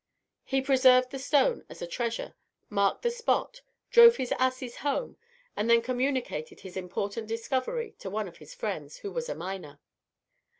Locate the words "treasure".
1.85-2.33